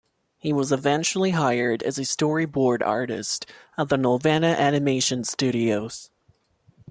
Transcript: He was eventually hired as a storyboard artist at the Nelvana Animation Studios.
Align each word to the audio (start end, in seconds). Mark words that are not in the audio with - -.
He 0.39 0.51
was 0.51 0.71
eventually 0.71 1.29
hired 1.29 1.83
as 1.83 1.99
a 1.99 2.01
storyboard 2.01 2.81
artist 2.83 3.45
at 3.77 3.89
the 3.89 3.97
Nelvana 3.97 4.55
Animation 4.57 5.23
Studios. 5.23 6.09